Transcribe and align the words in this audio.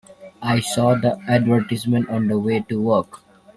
I 0.41 0.61
saw 0.61 0.95
the 0.95 1.19
advertisement 1.27 2.09
on 2.09 2.27
the 2.27 2.39
way 2.39 2.61
to 2.69 2.81
work. 2.81 3.19